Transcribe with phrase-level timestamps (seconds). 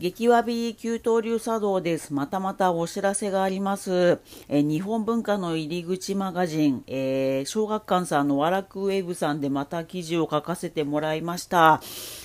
[0.00, 2.12] 激わび給湯流茶道です。
[2.12, 4.18] またまたお知らせがあります。
[4.48, 11.80] え日本文化の入り口マガジン、えー、小学館さんのワラクウェブさんでまた記事を書かせてもらいました。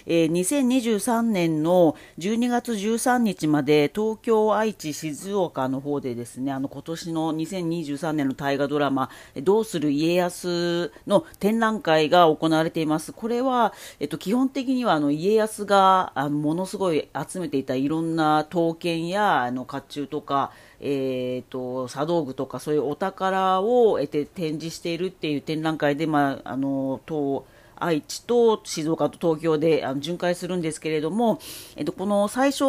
[0.07, 9.11] えー、2023年の12月13日まで東京、愛知、静岡の方でですね、あの今年の2023年の大河ドラマ、
[9.43, 13.13] どうする家康の展覧会が行われています。
[13.13, 27.43] これは、えっと、基本的にはあの家康があのものすごい集めていたいろんな刀剣やあの甲冑とか、えーと、茶道具とかそういうお宝を、えて展示しているっていう展覧会で、まあ、あの東
[27.79, 31.39] 愛知と静岡と東京であの巡回するんですけれども、
[31.75, 32.63] えっと、この最初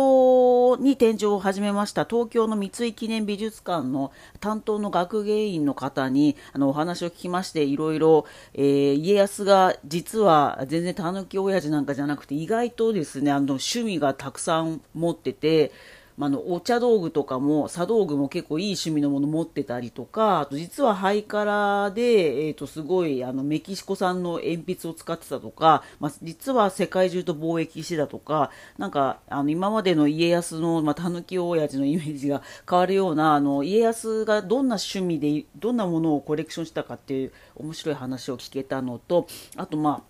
[0.81, 15.73] に展示を始めました東京の三井記念美術館の担当の学芸員の方にあのお話を聞きましていろいろ、えー、家康が実は全然たぬき親父なんかじゃなくて意外とですねあの趣味がたくさん持ってて
[16.21, 40.10] まあ、のお茶道具とかも茶道具も結構いい趣味のもの持ってたりとかあと実はハイカラで、えー、とすごいあのメキシコ産の鉛筆を使ってたとか、まあ、実は世界中と貿易してたとかなんかあの今までの家康の、ま、たぬき親父のイメージが変わるようなあの家康がどんな趣味でどんなものをコレクションしたかっていう面白い話を聞けたのとあとまあ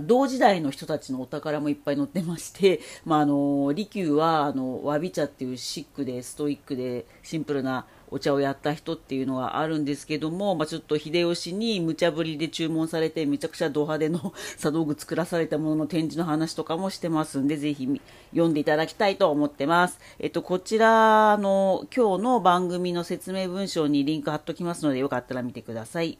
[0.00, 19.98] 同時代の人たちのお宝もいっぱい載ってまして、 まあ、あの利休はあのわび茶っていうシックでストイックでシンプルなお茶をやった人っていうのがあるんですけども、まあ、ちょっと秀吉に無茶ぶりで注文されてめちゃくちゃド派手の茶道具作らされたものの展示の話とかもしてますんでぜひ読んでいただきたいと思ってます。
[20.20, 26.18] えっと、こちらの今日の番組の説明文章にリンク貼っときますのでよかったら見てください。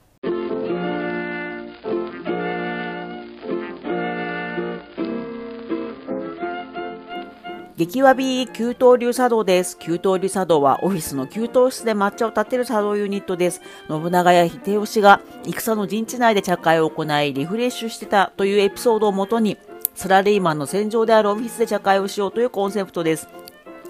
[7.87, 9.79] 激わび給湯流茶道です。
[9.79, 13.61] 給湯流茶道はオフィスの給湯室で抹茶を立てる茶道ユニットです。
[13.89, 19.59] 信長や秀吉が戦の陣地内で茶会を行いリフレッシュしてたというエピソードをもとに
[19.95, 23.29] サラリーマンの戦場であるオフィスで茶会をしようというコンセプトです。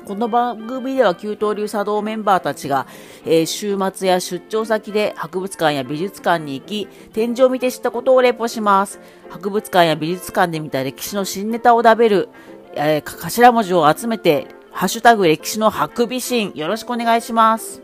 [0.05, 2.87] この番組では給湯流茶道メンバーたちが、
[3.25, 9.01] えー、週末や出張先で博物館や美術館に行き、展示を見て知ったことをレポします。
[9.31, 12.29] 博物館や美術館で見た歴史の新ネタを食べる、
[12.77, 17.81] えー、頭文字を集めて、ハッシュタグ歴史のハクビシン、よろしくお願いします。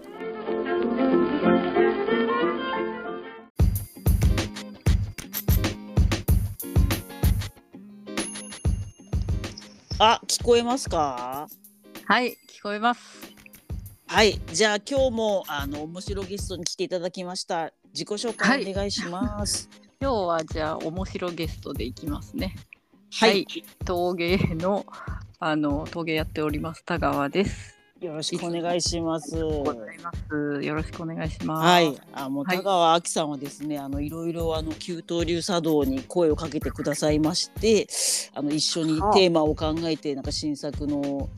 [9.99, 11.47] あ、聞こえますか？
[12.07, 13.01] はい、聞こえます。
[14.09, 17.71] はい、じゃあ今日もあの面白ゲストに来ていただきました。
[17.93, 19.69] 自己紹介お願いします。
[19.71, 22.57] はい、今日はじゃあ面白ゲストでいきますね。
[23.13, 23.47] はい、
[23.85, 24.87] 陶芸の
[25.39, 27.77] あの陶芸やっております田川です。
[28.01, 29.37] よろしくお願いします。
[29.37, 29.65] よ
[30.75, 31.67] ろしくお願いします。
[31.67, 37.87] はい、あもう田川亜紀さんはですね、はい、あのいろいろあの給湯流茶道に声をかけてくださいまして、
[38.35, 41.29] あの一緒にテーマを考えてなんか新作の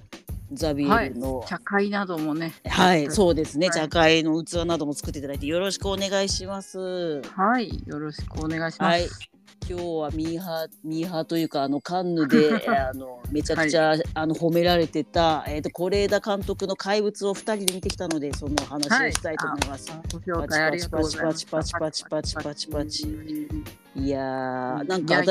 [0.53, 2.53] ザビエルの、はい、茶会などもね。
[2.69, 7.23] はい、そうですね、はい、茶会の器なども作っていただいてよろしくお願いします。
[7.23, 8.93] はい、よろしくお願いします。
[8.93, 9.32] はい
[9.69, 19.91] 今日はミーハーミーハーというかあのカンヌで あのめちゃくちゃ、はい、あの褒められてたえっ、ー、と是枝監督の怪物を二人で見てきたのでその話をしたいと思います。
[19.91, 20.01] はい、
[20.49, 23.82] パチパチパチパチパチパチパチパチパチ。
[23.95, 25.23] いやーなんか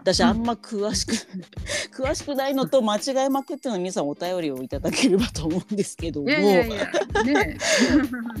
[0.00, 1.14] 私あんま詳しく
[2.02, 6.28] 詳しくないのと間違いまくっての皆さんお便りをいただければと思うんですけども。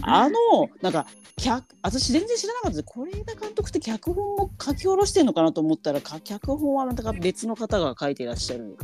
[0.02, 1.06] あのなんか
[1.36, 2.92] 脚私全然知らなかったです。
[2.92, 8.76] 是枝監督って脚本を書き下ろしてるのかなと思ったら脚本はまた別の方が書いていらっしゃる。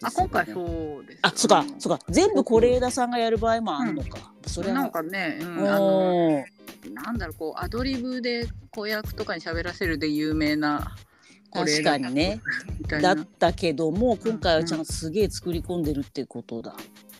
[0.00, 2.04] あ今回そうです、あそうかそうか。
[2.08, 6.44] 全部是枝さんがやる場合もあるのか、うん、それなんかね、うん、あの
[6.92, 10.94] なんだろうこうアドリブで子役とかに喋らせるで有名な
[11.52, 12.40] 確かにね。
[13.00, 16.74] だったけども今回はちゃんとすげえ作り込んでるってことだ、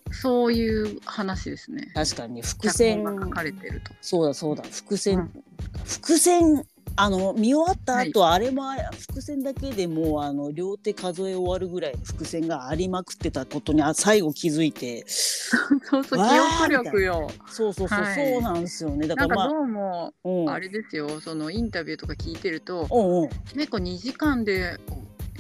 [0.06, 1.90] うん、そういう話ですね。
[1.94, 3.04] 確かに伏線。
[3.04, 3.92] が書かれてると。
[4.00, 4.64] そうだそうだ。
[4.64, 5.42] 伏線、うん、
[5.84, 6.66] 伏線
[7.00, 8.64] あの見終わった後、はい、あれも
[8.98, 17.30] 伏線だけでもあの両手数え終わるぐらいの伏線がありまくってたことにあ最後気づいて そうそう記憶力よ。
[17.46, 19.06] そうそうそう、はい、そうなんですよね。
[19.06, 20.12] だから、まあ、どうも、
[20.48, 21.20] あれですよ。
[21.20, 24.78] そのインタビューとか聞いてると、うんうん、結構2時間で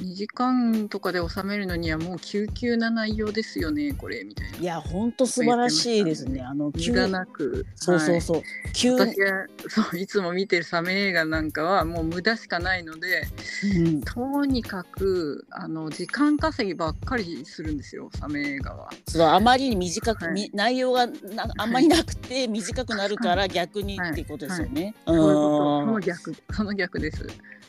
[0.00, 4.58] 2時間とかで収めるのにはもう救急な内容ですよねこれみたいな。
[4.58, 6.42] いや本当素晴らしいですね。
[6.42, 13.24] あの無駄なくそうそうそう、はい、急私はそういつも見てるサメ映画なんかはもう無駄しかないので、
[13.76, 18.90] うん、とにかくあの時間稼ぎばっかりするんですよサメ映画は。
[19.06, 24.94] そうあまりに短く、はい、内容がなあんまりなくて短くなるから逆にっていうことですよね。
[25.04, 27.26] はい、その逆その逆です。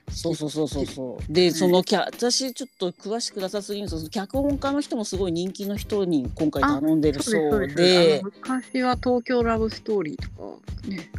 [0.09, 1.33] そうそうそうそうそう。
[1.33, 8.21] で、そのキャ私ちょっと詳しくなさすぎるんですけど脚本家の人もすごい人気の人に今回頼んでるそうで。
[8.23, 10.59] 昔は東京ラブストーリーと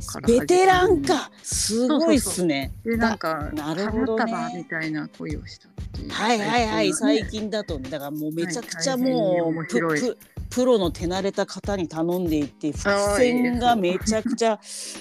[0.06, 1.31] かねベテランか。
[1.42, 2.72] すごいっすね。
[2.84, 4.32] でなんかなるほどね。
[4.56, 5.69] みたいな恋をした
[6.08, 6.93] はいはいはい。
[6.93, 7.90] 最近だとね。
[7.90, 10.16] だからもうめちゃくちゃもう、プ
[10.50, 14.58] プロの手慣れた方に頼んでいて伏線がめちゃくちゃ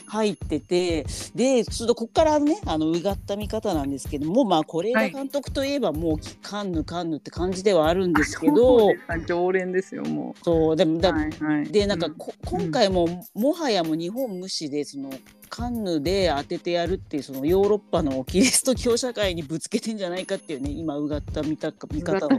[0.07, 1.05] 入ってて
[1.35, 8.89] でちょっとここからねあのうがった見方なんですけどもまあ是枝監督といえばもうカンヌカンヌって感じではあるんですけど
[9.27, 10.43] 常連ですよもう。
[10.43, 15.09] そうでもだ、はいはい、でなんか、うん、今回ももはやもう日本無視でその
[15.49, 22.29] カンヌで当ててやるっていうそのヨーロッパのキリスト教社会にぶつけてんじゃないかっていうね今うがった見た見方を、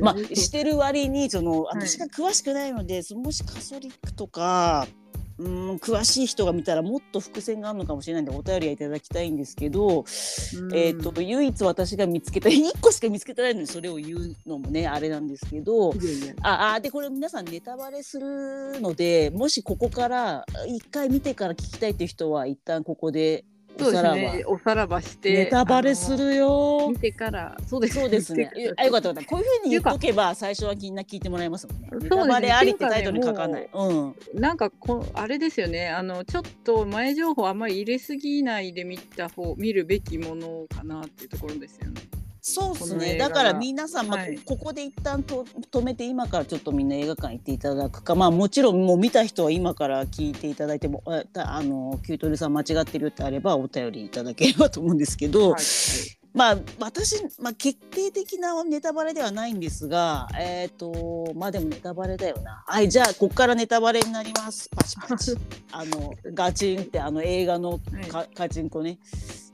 [0.00, 4.86] まあ、してる割にその私が詳しくないので、はい、もしカソリックとか
[5.38, 10.04] うん詳しい人が見たらもっと伏線があるのかもしれないんでお便りはいただきたいんですけど、
[10.72, 15.92] えーと、唯一私が見つけた 1個しか見つけてないのにそれを言うのもねあれなんですけど
[16.42, 23.44] ああでこれ皆さんネタバレするのでもしここから1回見てから聞きたいっていう人は一旦ここで
[23.80, 25.32] おさらば、ね、おさらばして。
[25.32, 26.88] ネタバレするよ。
[26.90, 27.56] 見てから。
[27.66, 27.94] そうです。
[27.94, 28.50] そうですね。
[28.76, 31.88] あよかったこういうふうに言っとけば最初はみんな聞いてもらえますもんね。
[32.00, 34.14] ネタバレありってタイトルに書かない、ね、うん。
[34.34, 35.88] なんかこあれですよね。
[35.88, 42.00] あのちょっと前情報あんまり入れすぎないで見た方見るべきものかなっていうところですよね
[42.48, 43.18] そうですね。
[43.18, 48.14] だから皆さん、まあ、はい、ここで一旦と止めて今からちょっとみんな映画館行っていただくか。
[48.14, 55.62] まあもちろんもう見た人は今から聞いていただいてもああのキュートルさん間違ってるってあればお便りいただければと思うんですけど、はい、
[56.34, 62.62] まあ私、まあ、決定的なネタバレではないんですがえっ、ー、とまあでもネタバレだよな。
[62.64, 64.70] はいじゃあここからネタバレになります。
[64.70, 65.34] パチパチ。
[65.72, 69.00] あのガチンってあの映画のか、はい、カチンコね。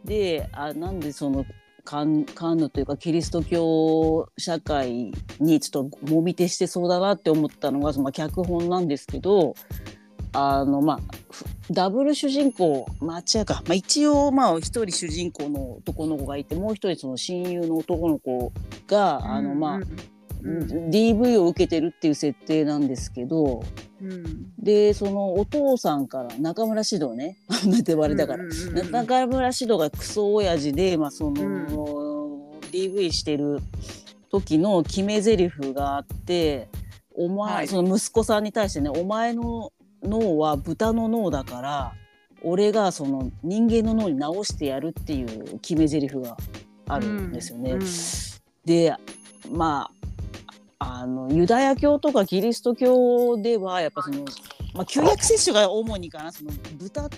[0.04, 1.46] であなんでその
[1.84, 9.54] カンカンヌというかキリスト教社会にちょっともみ手してそうだなって思ったのがその脚本なんですけど
[10.32, 10.98] あのまあ
[11.70, 18.52] ダブル主人公まあ違うか、まあ、一応まあ一人主人公の男の子がいてもう一人その親友の男の子
[18.86, 19.80] が、あのまあ、
[20.42, 22.82] DV を受けてるっていう設定なん。
[22.88, 23.62] ですけど、
[24.00, 26.06] うん、でそのお父さん。
[26.08, 28.44] から中村獅童ねネタバレだから、
[28.90, 33.60] 中村獅童がクソ親父で、まあその、うん、DV してる
[34.30, 36.68] 時の決め台詞があって
[37.14, 38.44] お前、はい、その息子さん。
[38.44, 39.72] に対してねお前の
[40.02, 41.92] 脳は豚の脳だから
[42.42, 46.36] 俺がその人間の脳に直してやるっていう決め台詞が
[46.88, 47.32] あるん。
[47.32, 47.78] ですよね。
[48.64, 48.94] で
[49.50, 50.01] まあ
[50.82, 54.24] あのユダヤ教とかキリスト教ではやっぱその、
[54.74, 57.08] まあ、旧約聖書が主にかなその豚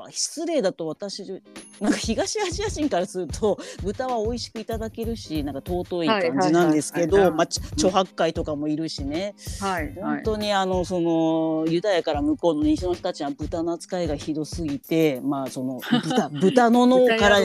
[0.00, 1.42] まあ、失礼だと私
[1.78, 17.40] なんか東アジア人からすると 豚は美味しくいただけるしなんか尊い感じなんですけど著白海とかもいるしね、はい、本当にあのそのユダヤから向こうの西の人たちは豚の扱いがひどすぎてまあその 豚豚の脳から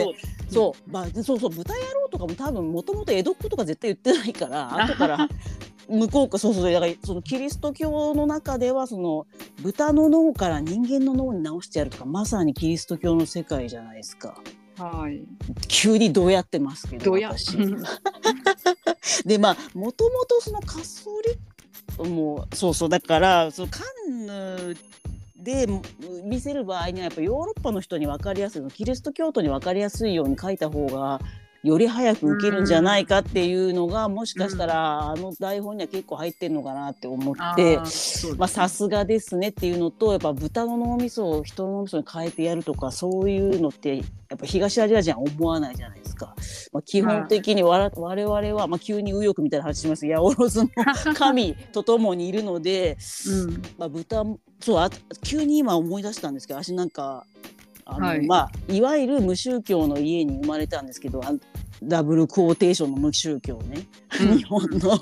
[0.50, 5.28] そう、まあ、そうそう豚野郎とかも多分もともと江戸っ子とか絶対言ってないから 後から
[5.88, 9.26] 向こうかそうそうだからそのキリスト教の中ではその
[9.62, 14.40] 豚の脳から人間の脳に直してやるとかまさにキリスト教の世界じゃないですか。
[14.78, 15.22] はい、
[15.68, 17.56] 急にどうやってますけど私。
[19.24, 23.80] でまあもともとそのカソリックもそうそうだからそのカ
[24.10, 24.76] ンヌ
[25.38, 25.66] で
[26.24, 31.20] 見せる場合にはやっぱヨーロッパの人に分かりやすいキリスト教徒に分かりやすいように書いた方が
[31.62, 37.78] より早く受けるんじゃないかっていうのが、もしかしたら、あの台本には結構入ってるのかなって思って
[38.36, 44.02] まあさすがですねっていうのとやっぱ豚の脳みそを人の脳みそに変えてやるとかそういうのってや
[44.34, 46.34] っぱ東アジア人は思わないじゃないですか。
[46.72, 52.96] まあ、基本的にわ我々は、まあ、急に右翼みたいな話します八百万の神と共にいるので、
[53.28, 54.24] うん、まあ、豚
[54.60, 54.90] そうあ
[55.22, 57.24] 急に今思い出したんですけど私なんか
[57.86, 58.36] あの、はい、ま
[58.68, 61.22] あいわゆる無宗教の家に生まれたんですけど
[61.82, 63.86] ダブルクォーテーションの無宗教ね、
[64.20, 64.98] うん、日本の。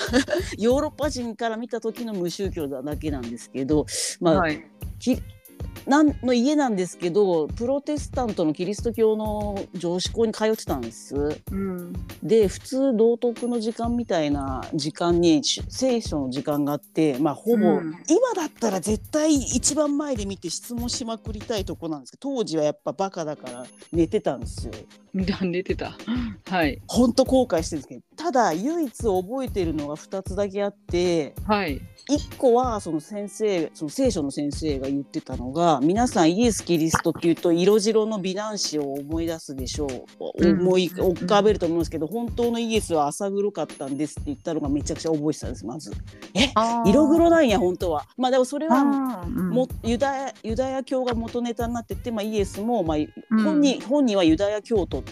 [0.58, 3.86] ヨーロッパ人から見た時の無宗教だけなんですけど
[4.20, 4.62] まあ、はい、
[5.86, 11.40] なんの家なんですけどプロテスタントのキリスト教の女子校に通ってたんです。
[11.50, 24.72] うんで普通道徳の時間みたいな時間にし聖書の時間があってまあほぼ、うん今だったら絶対一番前で見て質問しまくりたいとこなんですけど当時はやっぱバカだから寝てたんですよ。
[25.14, 25.96] 寝てた。
[26.46, 26.80] はい。
[26.86, 31.80] ほんと後悔してるんですけどただ唯一覚えてるのが2つだけあってはい。
[32.10, 39.88] 1個はその先生その聖書の先生が言ってたのが皆さんイエス・キリストっていうと色白の美男子を思い出すでしょう、
[40.38, 45.92] うん思い浮かべると思うんですけど本当のイエスは浅黒かったんですって言ったのがめちゃくちゃ覚えてたんですまず。
[46.34, 46.48] え？
[46.86, 48.06] 色黒なんや本当は。
[48.16, 52.98] まあでもそれはもユダヤユダヤ教が元ネタになってて、まあ、イエスも、まあ、
[53.42, 55.02] 本人本人はユダヤ教徒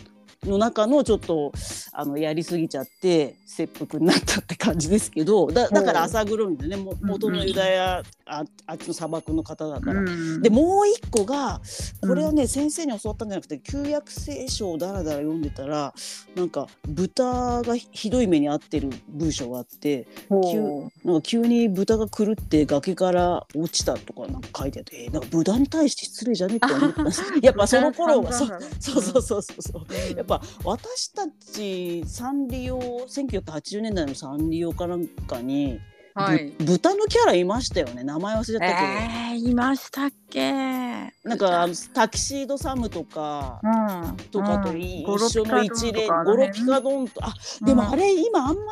[0.49, 1.53] の中のちょっと
[1.93, 6.77] あのやりすぎちゃって切腹になったって感じですけどだだから浅黒いんだよね。
[6.77, 10.03] も元のユダヤああっちの砂漠の方だから。
[10.41, 11.61] でもう一個が
[12.01, 15.95] これはね、先生に教わったんじゃなくて旧約聖書をだらだら読んでたら
[16.35, 27.03] なんか豚がひどい目に遭ってる文章があってほなんか急に豚が狂って崖から落ちたとかなんか書いてあって、えーなんか豚に対して失礼じゃねって思った。
[27.03, 28.49] んですやっぱその頃はそう
[28.81, 30.17] そうそうそうそう。
[30.17, 35.81] やっぱ私たちサンリオ1980年代のサンリオかなんかに、
[36.15, 36.53] ぶはい。
[36.59, 38.03] 豚のキャラいましたよね。
[38.03, 38.77] 名前忘れちゃったけど。
[38.77, 40.53] えー、いましたっけ？
[41.25, 44.17] なんかタキシードサムとかうん。
[44.31, 44.81] とかとうん。
[44.81, 48.63] 一緒の一連かあの辺ゴロピカドンとあでもあれ今あんま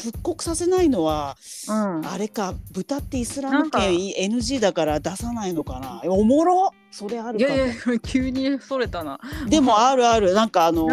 [0.00, 1.36] 復刻させないのは
[1.68, 2.06] うん。
[2.06, 6.02] あれか豚ってイスラム圏 NG だから出さないのかな。
[6.06, 7.74] おもろそれあるいやいや
[8.06, 9.18] 急にそれたな。
[9.48, 10.86] でも あるあるなんかあの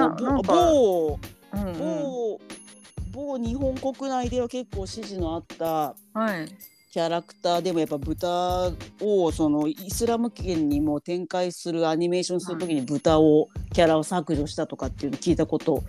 [0.43, 1.19] 某
[1.53, 2.39] うんうん、某
[3.11, 6.47] 某日本国内では結構支持のあったはい。
[6.91, 15.83] キャラクターでもやっぱ豚をそのイスラム圏にも展開するアニメーションするときに豚をキャラを削除したとかっていうの聞いたこと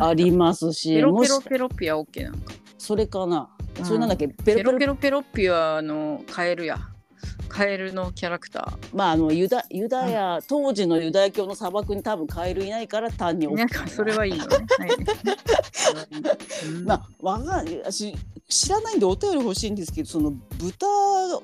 [0.00, 2.54] ありますしペロペロペロピアオッケーなんか。
[2.78, 3.48] それかな、
[3.78, 4.28] うんそれなんだっけ？
[4.28, 6.78] ペペロロペロペロペロピアのカエルや。
[7.48, 14.66] カエルのキャラクタまああのユダユダヤ、当時のユダヤ教の砂漠に多分カエルいないから単になんかそれはいいのね。
[14.78, 14.90] はい
[16.68, 18.14] うんまあわかんない私
[18.48, 20.86] 知らないんでお便り欲しいんですけどその豚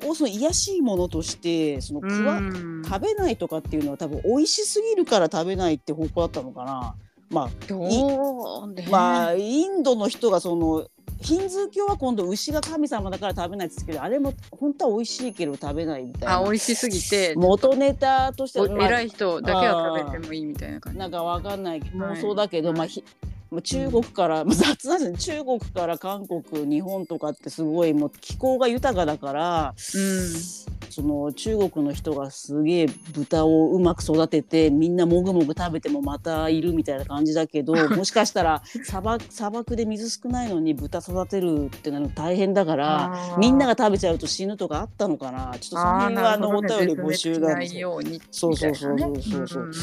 [0.07, 6.95] をその癒やしいものとしてその食わ、うん食べないとかっていうのは多分美味しすぎるから食べないって方向だったのかな。
[7.31, 8.91] まあ。
[8.91, 10.87] まあインドの人がその
[11.23, 16.39] ヒンズー教は今度牛が神様だから食べないですけどあれも本当は美味しいけど食べないみたいな。
[16.39, 17.35] あ美味しすぎて。
[17.37, 20.99] 元ネタとしておは、まあ偉い人だけは食べてもいいみたいな感じ。
[20.99, 21.91] なんかわかんないはい。
[21.91, 25.43] 妄想だけど、まあひまあ中国から、まあ雑なんですね。
[25.43, 30.73] 中国から韓国日本とかってすごいもう気候が豊かだからうん。
[30.93, 45.57] その中国の人がすげえ豚をうまく育ててみんなもぐもぐ食べてもまたいるみたいな感じだけど もしかしたら砂漠砂漠で水少ないのに豚育てるってなるの大変だからみんなが食べちゃうと死ぬとかあったのかな。
[45.59, 47.99] ちょっとその辺はあのお便り募集なんですよ
[48.31, 49.63] そうそうそうそうそう。
[49.63, 49.75] うんう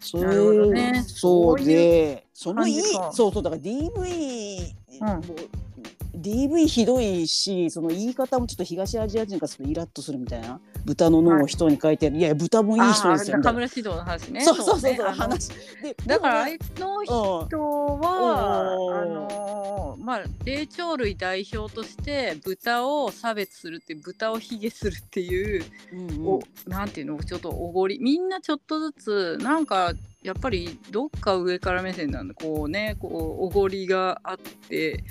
[0.00, 1.04] そういうね。
[1.06, 5.08] そうでそのいいそうそうだから DV、うん。
[5.08, 10.60] もう DV ひどいしその言い方もちょっと東アジア人からするとイラッとするみたいな。
[10.84, 14.44] 豚の脳を人に書いてある、い、や豚もいい人ですよ中村指導の話ね。
[14.44, 15.06] そうそうそうそう。
[15.06, 17.58] 話でだからあでいつのも人
[17.98, 18.94] は、うん。
[18.94, 26.26] あのーまあ霊長類代表として豚を差別するって豚を卑下するっていう、うんうん。
[26.28, 29.94] おなんていうのちょっとおごりみんなちょっとずつなんか
[30.26, 32.34] やっぱりどっか上から目線なんだ。
[32.34, 35.04] こうねこうおごりがあって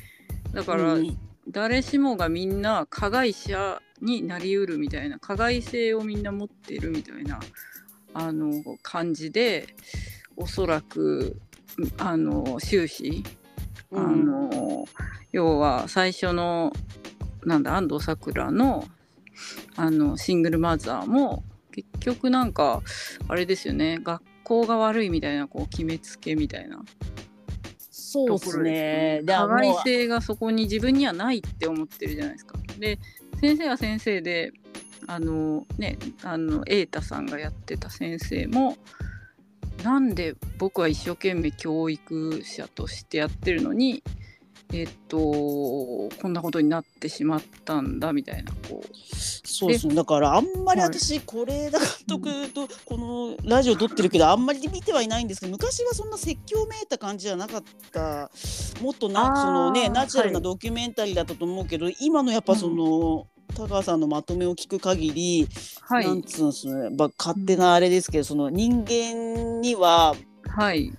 [0.54, 1.18] だから、うん。
[1.48, 7.40] 誰しもがみんな加害者になりうるみたいな加害性をみんな持っているみたいな
[8.16, 9.68] あの感じで
[10.36, 11.40] おそらく
[11.98, 13.24] あの終始、
[13.94, 14.86] あの
[15.32, 16.74] 要は最初の
[17.46, 18.86] なんだ安藤サクラの
[19.76, 22.82] あのシングルマザーも結局なんか
[23.28, 26.80] あれですよね学校が悪いみたいなこう決めつけみたいな
[27.90, 29.22] そうですね。
[29.24, 32.58] で加害性がそこに自分にはないって思ってるじゃないですか。
[32.80, 32.98] で
[33.42, 34.54] 先生は先生で
[35.08, 38.78] あのねあの瑛太さんがやってた先生も
[39.84, 44.02] なんで僕は一生懸命教育者としてやってるのに
[44.74, 48.96] えっとこんなことになってしまったんだみたいなこう。
[49.48, 58.30] そうですねだからあんまり私是枝監督とこのラジオ撮ってるけどあんまり見てはいないんですけど昔はそんな説教めいた感じじゃなかった。
[58.82, 65.48] もっとなそのねナチュラルなはいドキュメンタリーだったと思うけど、今のやっぱその、田川さんのまとめを聞く限り、
[65.82, 66.06] はい。
[66.06, 70.16] なんつうんですね、まあ、勝手なあれですけど、その人間には
[70.48, 70.94] はい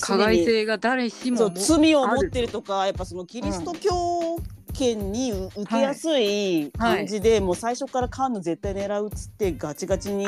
[0.00, 4.36] 加害性が誰しも罪を持ってるとかやっぱそのキリスト教
[4.80, 10.26] 圏にう受けやすい感じで、もう最初からカンヌ絶対狙うっつってガチガチに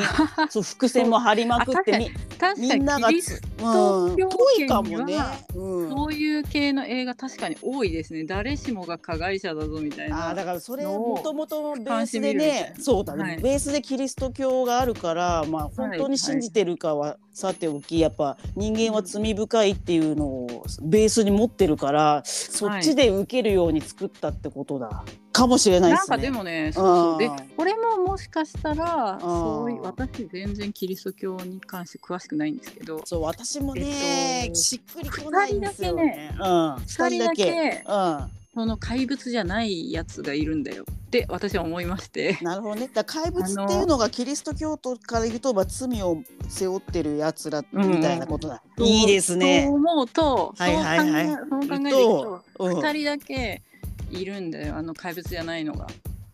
[0.51, 5.17] そう伏線も張りまくってみ確みんながうん、ぽいかもね。
[5.55, 5.91] うん。
[5.91, 8.25] そういう系の映画確かに多いですね。
[8.25, 12.83] 誰しもが加害者だぞみたいなあーだからそれもともとベースでねな。
[12.83, 13.37] そうだね、はい。
[13.39, 25.05] ベースでキリスト教があるからまあ本当に信じてるかはさておきやっぱ人間は罪深いっていうのをベースに持ってるからそっちで受けるように作ったってことだ。
[25.33, 26.17] かもしれないですね。
[26.17, 27.19] なんかでもねそうそう。
[27.19, 29.21] でうんこれももしかしたらん。
[29.21, 33.01] そういう私全然キリスト教に関して詳しくないんですけど。
[33.05, 36.35] そう私もね、えっとしっくりこないんですよね。
[36.39, 37.85] うん、二人だけ。
[37.87, 40.85] うん、その怪物じゃないやつがいるんだよ。
[40.85, 42.39] って私は思いまして。
[42.43, 42.91] なるほどね。
[42.93, 48.63] だ怪物っていうのがキリスト教徒から言うと、まあ、罪を背負ってるやつらみたいなことだ。
[48.77, 49.67] そういいですそうね。
[49.69, 51.27] 思うとはいはいはい。
[51.29, 52.79] そう考えそう考えていくとうん。
[52.79, 53.63] 2人だけ
[54.13, 55.87] いるんだよあの怪物じゃないのが。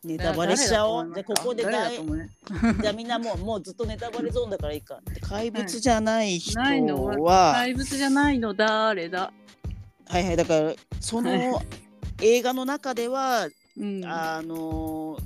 [0.05, 1.13] ネタバレしちゃおう。
[1.13, 2.17] じゃあここで誰だ大と思う？
[2.17, 2.31] ね
[2.81, 5.01] じゃあみんなもうもうずっとネタバレゾーンだからいいか。
[5.13, 9.33] で怪物じゃない人ないのはは、怪物じゃないの誰だ、
[10.07, 11.61] はいはいだからその
[12.23, 15.19] 映画の中では、うん、あの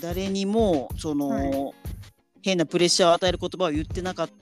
[0.00, 1.74] 誰にもその、はい
[2.40, 4.34] 変なプレッシャーを与える言葉を言ってなかった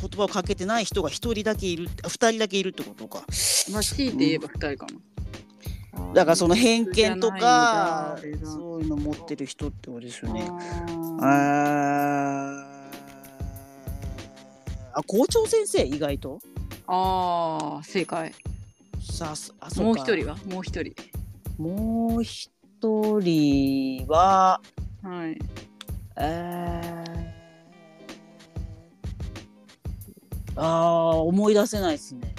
[0.00, 3.24] 言葉をかけてない人が一人だけいるあ二人だけいるってことか
[3.72, 5.00] まあ強いて言えば2人かな。
[6.14, 10.48] だからその偏見とかそういうの持ってる人ってことですよね。
[11.20, 12.64] あ
[14.94, 16.38] あ校長先生意外と？
[16.86, 18.32] あー正解。
[19.00, 20.00] さあそあそうか。
[20.00, 20.36] もう一人は？
[20.46, 20.94] もう一人。
[21.58, 22.50] もう一
[23.20, 24.60] 人は
[25.02, 25.38] はい。
[26.16, 32.32] えー、あー思い出せないですね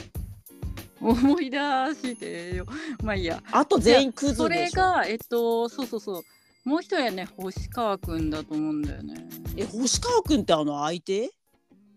[1.10, 2.66] 思い出してよ。
[3.04, 3.42] まあいいや。
[3.52, 6.24] あと全員クズそれがえっとそうそうそう。
[6.68, 9.28] もう一人はね星川くんだと思うんだよね。
[9.56, 11.32] え星川くんってあの相手？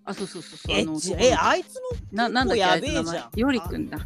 [0.05, 0.59] あそうそうそう
[1.01, 1.17] そう。
[1.19, 1.81] えあえあいつ
[2.13, 3.05] ななんだっやべえじゃん。
[3.07, 3.99] 前よりくんだ。
[3.99, 4.05] も、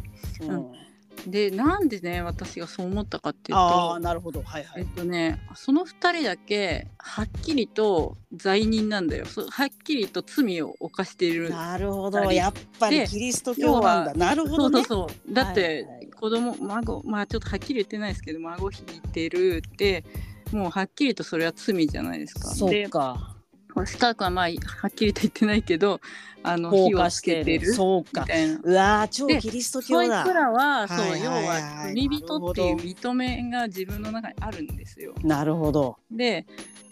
[0.73, 0.82] うん
[1.27, 4.41] でなんでね私がそう思ったかっていうとああなるほど。
[4.43, 4.81] はいはい。
[4.81, 9.25] えっとねその2人だけはっきりと罪人なんだよ。
[9.25, 12.19] そはっきりと罪を犯しているなるほど。
[12.31, 14.13] やっぱりでキリスト教なんだ。
[14.13, 14.81] なるほそどね。
[14.81, 15.33] うそうそう。
[15.33, 16.07] だって、はいはい。
[16.07, 20.05] 子供孫まあちょっとはっきり言ってないですけど孫引いてるって
[20.51, 22.47] もうはっきりとそれは罪じゃないですか。
[22.49, 23.32] そでうか
[23.73, 24.51] 星川君はまあは
[24.87, 25.99] っきりと言ってないけど
[26.43, 28.25] あの放火をつ火してけてるそうか。
[28.63, 30.21] うわー超でキリストそ教だ。
[30.23, 31.59] いつらは、そうはいはい要はいは
[31.93, 35.13] 罪人っていう認めが自分の中にあるんですよ。
[35.23, 35.97] なるほど。
[36.11, 36.45] で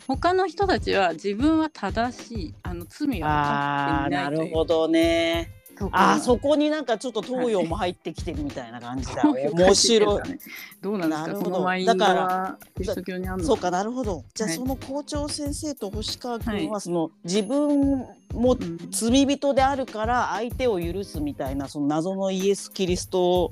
[0.08, 4.38] 他の人たちは自分は正しいあの罪をあー犯していなという。
[4.40, 5.52] ないるほどね
[5.92, 9.24] あーそこになんかちょっと東洋も入ってきてるみたいな感じだ。
[9.54, 10.22] 面白い。
[10.82, 11.86] どうなんですか？
[11.86, 12.58] だから
[13.44, 14.24] そうかなるほど。
[14.34, 14.58] じゃあはい。
[14.58, 16.82] その校長先生と星川君ははい。
[16.82, 18.78] その自分もうん。
[18.92, 23.50] 罪人であるから相手を許すみたいなその謎のイエス・キリスト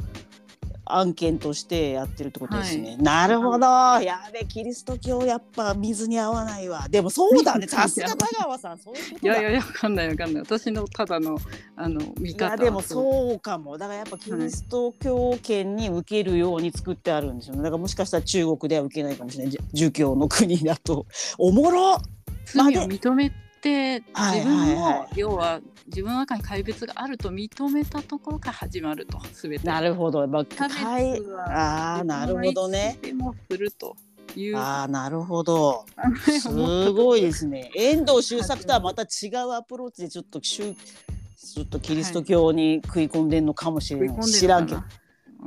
[0.90, 2.92] 案件としてやってるってことですね。
[2.92, 3.66] はなるほど。
[4.02, 6.88] やべキリスト教やっぱ水に合わないわ。
[6.90, 7.68] でもそうだね。
[7.70, 9.40] さすが田川さんそういうことだ。
[9.40, 10.42] いやいやわかんないわかんない。
[10.42, 11.38] 私のただの
[11.76, 13.78] あの見い方やでもうそうかも。
[13.78, 17.64] だからやっぱキリスト教圏に受けるように作ってあるんですよね。
[17.64, 19.52] だからもしかしたら中国では受けないかもしれない。
[19.52, 21.06] じ儒教の国だと。
[21.38, 21.98] おもろ
[22.46, 29.68] 罪を認めてはい自分も要は自分の中に怪物があると認めたところから始まるとすべて。
[29.68, 30.76] なるほど、まあ、差別
[31.24, 32.98] はあーなるほどね。
[33.02, 33.96] でもすると
[34.36, 34.58] いう。
[34.58, 35.86] ああなるほど。
[36.40, 37.72] すごいですね。
[37.76, 44.84] 遠藤周作とはまた違うアプローチでちょっと宗ちょっとキリスト教に食い込んでんのかもしれない、食い知らんけど。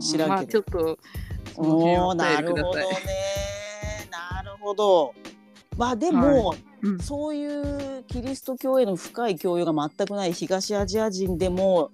[0.01, 0.29] 知らんけど。
[0.29, 0.98] まあちょっと
[1.57, 2.85] おなるほどね。
[4.11, 5.14] なるほど
[5.83, 6.99] まあでも、うん。
[7.01, 11.90] そういうキリスト教への深い教養が全くない東アジア人でも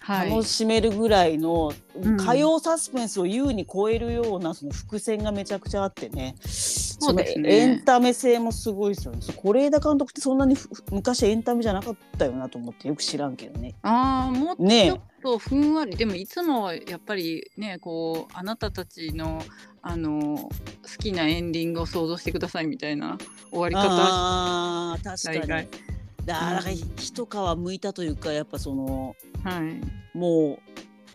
[0.00, 0.30] はい。
[0.30, 2.16] 楽しめるぐらいの、うん。
[2.16, 6.36] 火曜サスペンスを優に超えるようなその伏線がめちゃくちゃあってね。
[6.44, 7.42] そうですね。
[7.42, 9.20] のエンタメ性もすごいですよね。
[9.20, 13.74] 是枝監督ってそんなにふ昔エンタメじゃなかったよなと思ってよく知らんけどね。
[13.82, 14.56] ああもっ
[15.22, 19.40] とふんわり、でもいつもやっぱりねこうあなたたちの
[19.82, 20.50] あの好
[20.98, 23.18] きなエンディングを想像してくださいみたいな
[23.50, 23.82] 終わり方。
[23.84, 25.68] あー確かに。
[26.24, 29.80] だから一皮むいたというかやっぱそのはい。
[30.16, 30.58] もう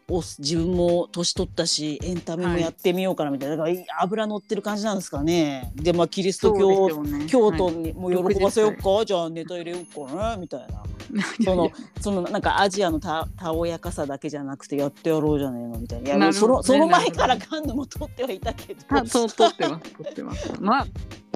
[0.10, 5.72] お自分も年取ったしエンタメもやってみようかなみたいな、だから油乗ってる感じなんですかね。
[5.76, 7.26] でまあキリスト教ね。
[7.28, 10.78] 京都にもう喜ばせようか、はじゃあネタ入れようかなみたいな。
[10.78, 10.86] は
[11.40, 15.78] いそのそのなんかアジアのたたおやかさだけじゃなくてやってやろうじゃねえの？
[15.80, 16.18] みたいな。
[16.18, 18.82] ねそのその前からカンヌも撮ってはいたけど。
[18.82, 20.54] ってます撮ってます。
[20.62, 20.88] まあ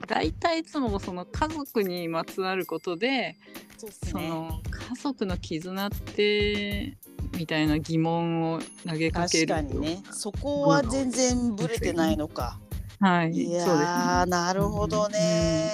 [0.08, 3.36] 大体いつもその家族にまつわることで
[3.78, 3.94] そね。
[4.12, 6.98] その家族の絆って
[7.38, 10.04] みたいな疑問を投げかける確かにね。
[10.12, 12.60] そこは全然ブレてないのか、
[13.00, 13.32] はい。
[13.32, 15.72] いやそうですー、なるほどね、ね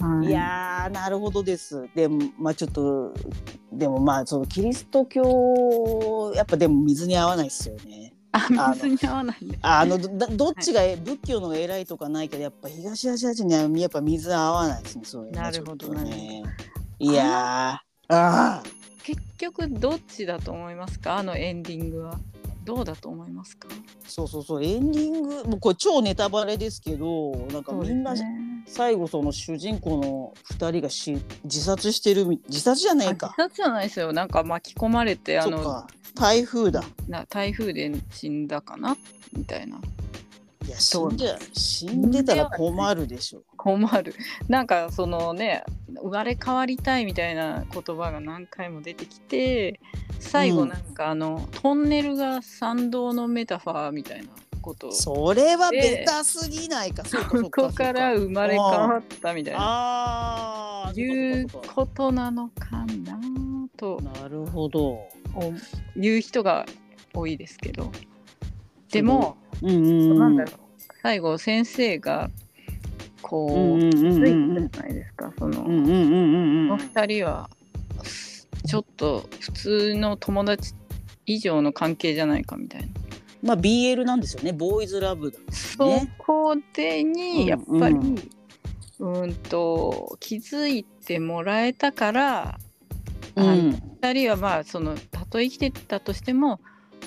[0.00, 0.28] はい。
[0.28, 1.88] いやーなるほどです。
[1.94, 3.12] でもまあちょっと
[3.72, 8.14] でもまあそのキリスト教やっぱでも水に合わないですよね。
[8.32, 9.44] あの水に合わない。
[9.44, 16.42] ねあのどどっちが仏教の方が偉いとかないけどやっぱ東アジア人にはやっぱ水合わないですねそういうねなるほどね。
[16.98, 17.90] いやー。
[18.12, 18.62] ああ
[19.02, 21.18] 結局どっちだと思いますか？
[21.18, 22.18] あのエンディングは。
[22.62, 23.68] どうだと思いますか？
[24.06, 24.64] そうそうそう。
[24.64, 28.22] エンディングもうこれ超ネタバレですけどなんかみんな、ね。
[28.66, 34.12] 最後その主人公の2人がし自殺してるみ自殺じゃないあか自殺じゃないですよ。
[34.12, 36.84] なんか巻き込まれてあの台風だ。
[37.08, 38.96] な台風で死んだかな？
[39.32, 39.80] みたいな
[40.70, 43.42] いや死んで死んでたら困るでしょ。
[43.56, 44.14] 困る。
[44.48, 45.64] なんかそのね
[46.00, 49.80] 生まれ変わりたいみたいな言葉が何回も出てきて
[50.20, 50.82] 最後うんなん。
[50.94, 54.28] かあの、トンネルが参道のメタファーみたいな
[54.62, 54.88] こと。
[54.88, 57.04] をそれはベタすぎないか。
[57.04, 59.58] そここから生まれ変わったみたいな。
[59.62, 63.18] あーいうことなのかな
[63.76, 64.00] と。
[64.00, 65.00] なるほど。
[65.96, 66.66] 言う人が
[67.14, 67.90] 多いですけど
[68.92, 69.74] でも、うんう
[70.14, 70.36] んなん。
[70.36, 70.54] だろう
[71.02, 72.30] 最後先生が
[73.22, 74.68] こう、うんうんうんついうん。
[74.70, 76.78] たじゃないですかその、うんうんうんうんこのうん。
[76.78, 77.50] 二人は
[78.66, 80.74] ちょっと普通の友達
[81.26, 82.88] 以上の関係じゃないかみたいな。
[83.42, 84.52] まあ BL なんですよね。
[84.52, 86.12] ボーイズラブだそね。
[86.18, 87.80] こでにやっうん。
[87.80, 87.98] ぱり、う
[89.08, 92.58] うんん、と気づいてもらえたから、
[93.36, 93.70] うん。
[94.02, 96.60] 二人はまあそのたとえ生きてたとしても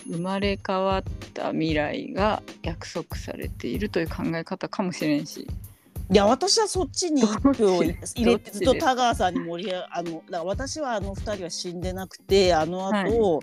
[0.05, 5.47] 生まれ変わった未来が約束されているという考え方かもしれんし。
[6.11, 13.41] いや私はそっちに一票どっ入ちれてずっと田川さんに盛り上があのだから私はあの二人は死んでなくてあの後、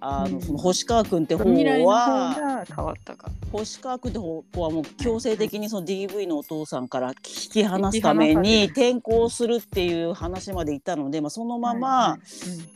[0.00, 1.44] あのうんその星川君って方
[1.86, 3.30] はが変わったか。
[3.50, 7.14] 星川君って方はもう強制的にその DV のお父さんから引
[7.50, 12.20] き離すために転校するっていう話まで行ったので、まあ、そのまま、はい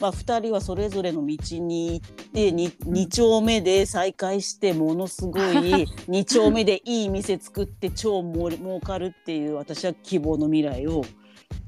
[0.00, 5.42] まあ、2人はそれぞれの道に行ってに2丁目で再会してものすごい
[6.08, 11.04] 2丁目でいい店作って超もり儲かるっていう私は希望の未来を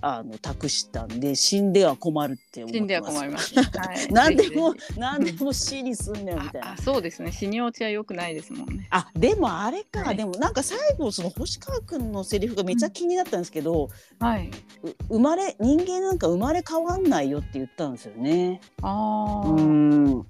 [0.02, 3.02] あの託したんで死んでは困るって思死んでは。
[3.02, 3.54] 困ります。
[3.54, 3.62] は
[3.94, 6.76] い 何でも 何でも死にすんねんみたいな。
[6.78, 8.86] そうですね死に落ちは良くないですもんね。
[8.90, 14.50] あでもあれか、はいでもなんか最後その星川君のセリフがめっちゃ気になったんですけど、はい。
[14.82, 18.60] う生まれ人間なんか生まれ変わんないよって言ったんですよね。
[18.82, 20.26] ああ、うん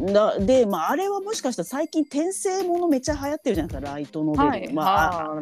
[0.00, 4.72] だでまああれはもしかしたら最近転生ものめっちゃ流行ってるじゃないですかライトノベル、はい。
[4.72, 5.40] まああの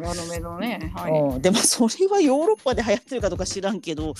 [0.59, 0.91] ね。
[0.93, 1.11] はい。
[1.11, 1.21] はい。
[1.21, 4.15] うんでもそれはヨーロッパで流行ってるかどうか知らんけどなんか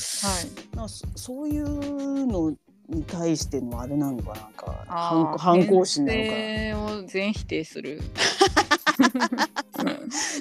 [0.87, 2.55] そそういうの
[2.89, 6.19] に対してのあれなのかなんか反反抗心なの
[6.95, 8.01] かを全否定する。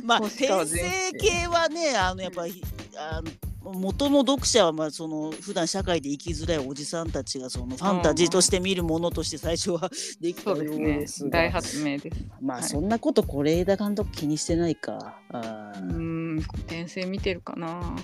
[0.04, 2.62] まあ転全生系はねあのやっぱり
[2.96, 3.30] あの
[3.62, 12.16] 元の読者はまあその普段社会で生きづらいおじさんたちがそのファンタジーとして見るものとして最初はできたようですね大発明です。
[12.40, 15.18] まあはいそんなこと是枝監督気にしてないか。
[15.30, 15.94] あうー
[16.36, 17.96] ん転生見てるかな。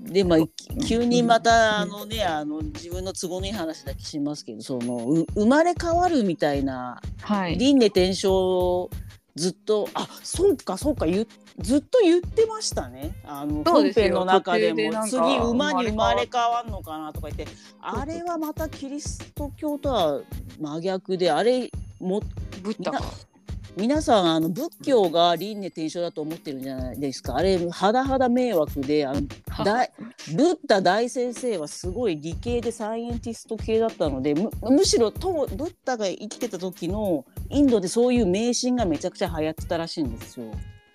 [0.00, 7.58] でまあき急にまたあのねあの自分の都合のいい話だけしますけどそのう生まれ変わるみたいなはい。
[7.58, 8.88] 輪廻転生
[9.36, 11.26] ずっとあそうかそうか言っ
[11.58, 13.14] ずっと言ってましたね。
[13.24, 15.06] あの本編の中でも。
[15.06, 17.46] 次馬に生まれ変わるのかなとか言って。
[17.80, 20.20] あれはまたキリスト教とは
[20.60, 22.20] 真逆であれも
[22.62, 22.92] ブッ。
[23.76, 27.36] 皆さんあの仏教が輪廻転生だと思ってるんじゃないですか？
[27.36, 29.20] あれはだはだ迷惑であの
[29.64, 29.92] 大
[30.34, 40.46] ブッダ大先生はすごい理系でサイエンティスト系だったのでむむしろとブッダが生きてた時のインドでそういう迷信がめちゃくちゃ流行ってたらしいんですよ。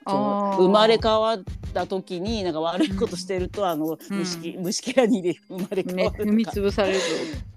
[0.06, 1.40] 生まれ変わっ
[1.74, 4.18] た時になんか悪いことしてると、あのうん。
[4.18, 7.06] 虫き虫けらにで生まれ変ねわるとか、踏み潰されるぞ。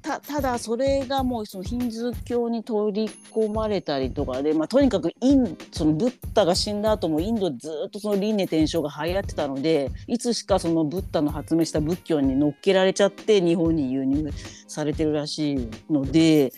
[0.02, 14.30] たただそれがもうそのヒンズー教に取り込まれたりとかで、まあ、とにかくインそのブッダが死んだ後もインドでずっとその輪廻転生が流行ってたのでいつしかそのブッダの発明した仏教に乗っけられちゃって日本に輸入
[14.68, 16.52] されてるらしいので、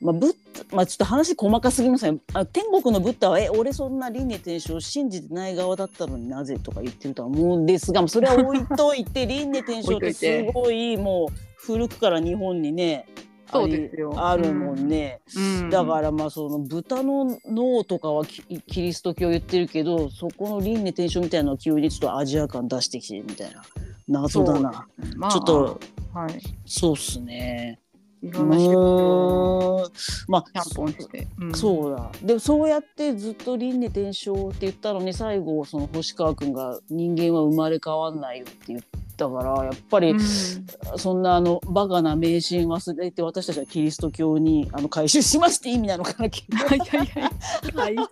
[0.00, 13.06] まあ、ブッダまあ、ちょっと話細かすぎますねあ天国のブッダは「え俺そんな輪廻転生を信じてない側だったのになぜ?」とか言ってるとは思うんですがそれは置いといて 輪廻転生ってすごいもう古くから日本にね
[13.50, 14.12] そうですよ。
[14.16, 15.70] あるもんね、うん。
[15.70, 23.62] だからまあその豚の脳とかはキキリスト教言ってるけどそこの輪廻転生みたいなのを急にちょっとアジア感出してきてるみたいな
[24.08, 24.86] 謎だな。
[25.16, 25.30] まあ。
[25.30, 25.80] ちょっと
[26.12, 26.40] はい。
[26.66, 27.80] そうっすね
[28.30, 29.90] ろんな宗教を
[30.28, 31.26] まあキャンポンして。
[31.40, 31.54] うん。
[31.54, 32.10] そうだ。
[32.22, 38.80] でもそうやってずっと輪廻転生って言ったのに最後その星川君が「人間は生まれ変わんないよ」って言っ
[39.16, 40.20] たからやっぱり、うん
[40.96, 47.96] そんなあのバカな迷信忘れて私たちはキリスト教にあの改宗しますって意味なのかないはいはい。
[47.96, 48.04] は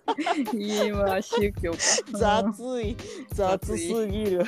[0.53, 0.57] い。
[0.57, 1.77] いいわ宗教か。
[2.13, 2.97] 雑い
[3.31, 4.45] 雑すぎる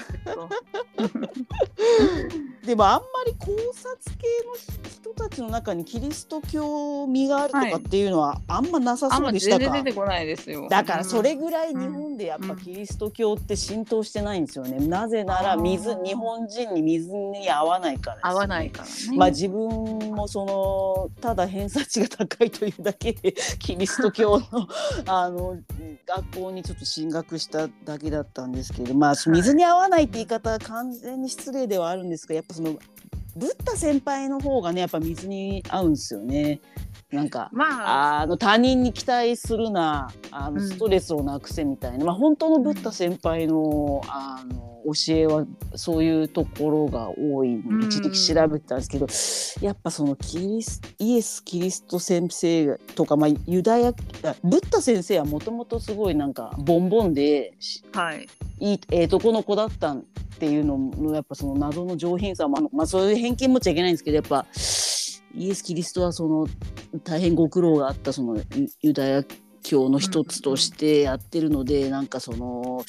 [0.98, 4.56] うんでもあんまり考察系の
[4.90, 10.68] 人たちの中にキリスト教味があるとかっていうのはあんまなさそうでしたか、然出てこないですよ。
[10.68, 14.86] だからそれうんぐらい日本でやっぱキリスト教って浸透してないんですよね。
[14.88, 19.18] なぜなら水日本人に水に合わないからです、合わないからね。
[19.18, 19.60] まあ自分
[20.16, 24.68] もそのただ偏差値が高いというだけでキリスト教の
[25.08, 25.58] あの
[26.06, 32.78] 学校にちょっと進学しただけだったんですけどまあ水に合わないって言い方は完全に失礼ではあるんですがやっぱその
[33.36, 36.62] ブッダ先輩の方がねやっぱ水に合うんですよね。
[37.16, 38.22] なんかまあ。
[38.22, 40.68] あの他人に期待するなあのうん。
[40.68, 47.84] ストレスをなくせみたいな、まあ本当のブッダ先輩のあの教えはそういうところが多いん。
[47.84, 53.94] 一時期調べてたんですけど、やっぱそのキリスイエス・キリスト先生とか、まあ、ユダヤあ
[54.44, 58.28] ブッダ先生はもともとすごいなんかボンボンでしはい。
[58.60, 64.46] いいええとこの子だったっていうののやっぱその謎の上品さもあの、まあ、そういう偏見持っちゃいけないんですけどやっぱ
[65.34, 66.48] イエス・キリストはその
[67.04, 68.44] 大変ご苦労があったそのユ
[68.82, 69.24] ユダヤ
[69.64, 72.84] 教の一つとしてやってるので、なんかその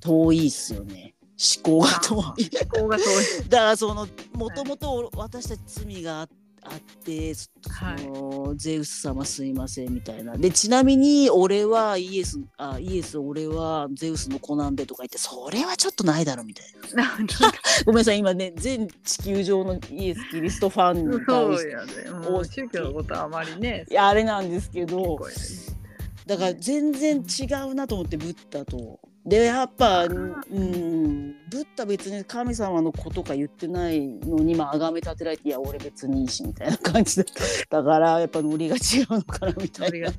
[0.00, 2.50] 遠いっすよね思考が遠い。
[2.74, 3.04] 思考が遠い。
[3.48, 6.28] だからそのもともと私たち罪があ
[6.62, 17.16] あって、そはいのゼウス様すいませんみたいなでちなみに俺はイエスあイエス俺はゼウスの子なんでとか言ってそれはちょっとないだろみたいな
[17.86, 22.28] ごめんなさい今ね全地球上のイエス・キリストファンに対してそうやね。
[22.30, 23.86] もう宗教のことはあまりね。
[23.90, 25.78] いやあれなんですけどね
[26.26, 29.00] だから全然違うなと思ってブッダと。
[29.28, 37.24] でやっぱ、うん、ブッダ別に神様の子とか言ってないのにまあ崇め立てられていや俺別にいいしみたいな感じだ
[37.68, 40.06] だからやっぱノリが違うのかなみたいな。
[40.06, 40.12] は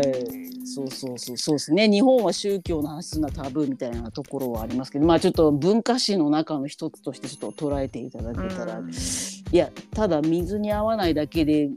[0.00, 0.48] い。
[0.66, 1.88] そうそうそうそうですね。
[1.88, 8.90] 日本は宗教の話するのはタブーみたいなところはありますけどまあちょっと文化史の中の一つとしてちょっと捉えていただけたら、うん。
[8.90, 11.70] いやただ水に合わないだけで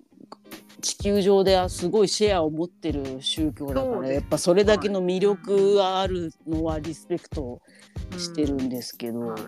[0.82, 7.62] 地球上ではすごいシェアを持ってる宗教だからそうですやっぱそれだけの魅力があるのはリスペクト
[8.18, 9.42] してるんですけど、はい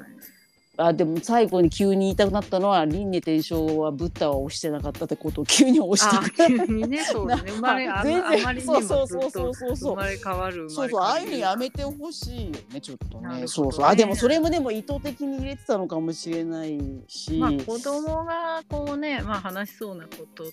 [0.76, 7.36] あでも最後に急に言いたくなったのは輪廻転生はブッダは押してなかったってことを急に押してあ急にね、そうね。
[7.46, 8.04] 生まれ、あ
[8.43, 10.67] まりにもずっそうそうそうと生まれ変わる。
[10.72, 13.41] そうそう、ああいうのやめてほしいよね、ちょっとね。
[13.41, 13.86] ねそうそう。
[13.86, 17.34] あ、でもそれもでも意図的に入れてたのかもしれないし。
[17.34, 20.46] まあ子供がこうね、まあ話しそうなこと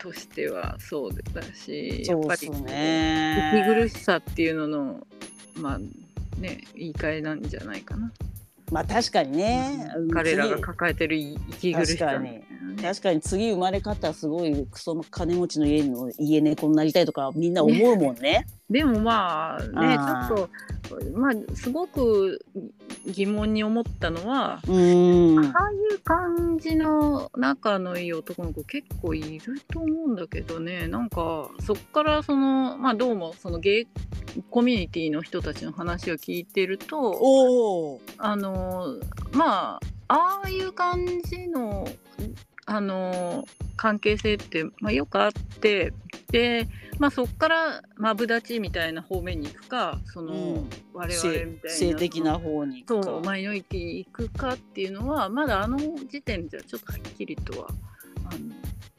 [0.00, 3.52] としてはそうだし、やっぱりね。
[3.54, 5.06] 息苦しさっていうのの
[5.56, 5.78] まあ
[6.40, 8.10] ね言い換えなんじゃないかな。
[8.72, 9.92] まあ確かにね。
[9.96, 12.42] うん彼らが次抱えてる息苦しさね。
[12.80, 18.46] 確かに次生まれ変わったらすごいクソの金持ちの家の家猫になりたいとかみんな思うもんね。
[18.70, 20.48] でもまあねちょっ
[20.88, 22.44] とまあすごく
[23.06, 24.60] 疑問に思ったのは。
[24.66, 25.44] うーん。
[25.44, 33.86] ああいう感じの仲のいい男の子結構いると思うんだけどねなんかそっからそのまあどうもそのゲイ
[34.50, 37.98] コミュニティの人たちの話を聞いてると。
[38.18, 38.98] あの
[39.32, 41.86] まあああいう感じの
[42.72, 43.44] あの
[43.76, 45.92] 関係性って、まあ、よくあって
[46.30, 46.68] で、
[47.00, 50.70] まあ、そっからマブダチみたいな方面に行くかその、うん。
[50.92, 53.02] 我々みたいな性的な方に行くか。
[53.02, 57.66] そうマイノリティに行くかっていうのはまだあの時点じゃちょっとはっきりとは
[58.26, 58.34] あ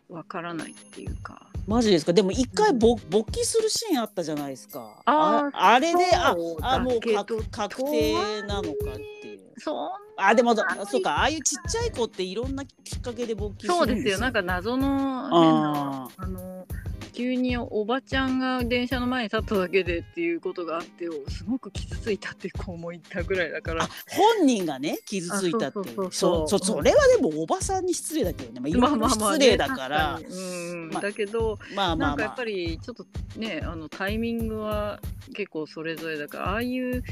[0.10, 1.48] のわからないっていうか。
[1.66, 2.12] マジですか？
[2.12, 5.02] でも一回ぼ勃起するシーンあったじゃないですか。
[5.06, 9.40] あーあれでああもう確確定なのかっていう。
[9.58, 11.18] そあでもそうか。
[11.18, 14.20] ああいうちっちゃい子っていろんなきっかけで勃起すそうでるんですすよ。
[14.20, 16.68] よなんか謎のああの
[17.14, 23.84] 急におばちゃんが電車の前に立っただけでっていうことがあってすごく傷ついたって子もいたぐらいだから。
[23.84, 30.90] あ本人がね傷ついたってあそうそうそうそそううそそれはでもおばさんに失礼だけどね、まあ、いろいろ失礼だから、ねうん。
[30.90, 32.08] まあだけどまあまあまあ。
[32.10, 33.06] なんかやっぱりちょっと
[33.38, 35.00] ねあのタイミングは
[35.36, 37.04] 結構それぞれだからああいう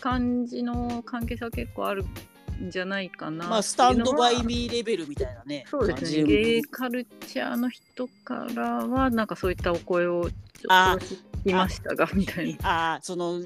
[0.00, 2.06] 感じの関係性は結構あるん
[2.68, 3.48] じゃないかな。
[3.48, 6.24] まあスタンドバイーミーレベルみたいなねそうですね。
[6.24, 11.16] ゲイカルチャーの人からはなんかそういったお声をちょあっと聞
[11.48, 12.94] きましたがみたいな。
[12.94, 13.40] あーその、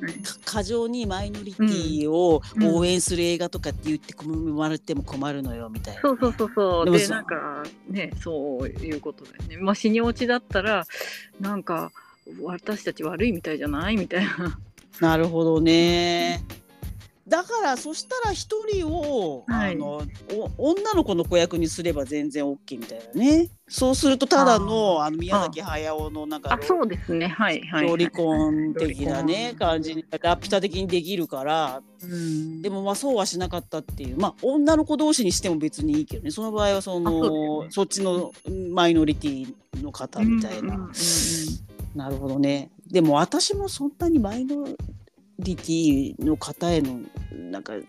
[0.45, 6.99] 過剰にマイノリティをうん応援する映画とかって言って困られても困るのよみたいな、そうそうそうそう。
[6.99, 9.59] でなんかねそういうことだよね。
[9.59, 10.85] まあ死に落ちだったら
[11.41, 11.93] なんか
[12.43, 13.97] 私たち悪いみたいじゃない？
[13.97, 14.59] みたいな。
[15.01, 16.45] なるほどね。
[17.27, 19.73] だからそしたら一人を、はい。
[19.73, 20.03] あの
[20.59, 23.49] お女の子の子役にすれば全然 OK みたいなね。
[23.67, 27.29] そうするとただのあの宮崎駿のなんかあそうですね。
[27.29, 31.83] はいはい、ロリコン的なね感じにラピュタ的にできるから。
[32.03, 32.61] うん。
[32.61, 34.19] でもまあそうはしなかったっていう。
[34.19, 36.31] まあ女の子同士にしても別にいいけどね。
[36.31, 37.69] その場合はそのね。
[37.71, 38.33] そっちの
[38.71, 40.91] マイノリティの方みたいな、
[41.95, 42.71] なるほどね。
[42.87, 44.69] でも私もそんなにマイノ
[45.39, 47.01] リティの方への
[47.33, 47.81] なんかっ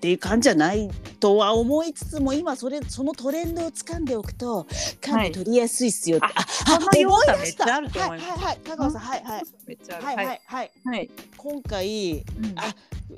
[0.00, 4.66] ていう感じじゃないとは思いつつも今それそのトレンドを掴んでおくと
[5.00, 7.64] 感度取りやすいっすよって、はいあその要素思い出した。
[7.64, 9.42] はいはいはい香川さんはいはい
[10.02, 10.40] はいはい。
[10.46, 11.10] はいはい。
[11.36, 12.24] 今回うん。
[12.56, 12.74] あ